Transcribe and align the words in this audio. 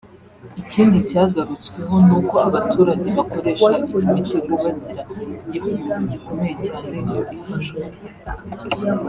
Ikindi 0.61 0.97
cyagarutsweho 1.09 1.95
ni 2.05 2.13
uko 2.19 2.35
abaturage 2.47 3.07
bakoresha 3.17 3.69
iyi 3.89 4.05
mitego 4.13 4.53
bagira 4.63 5.01
igihombo 5.41 5.91
gikomeye 6.11 6.53
cyane 6.65 6.93
iyo 7.07 7.21
ifashwe 7.35 7.81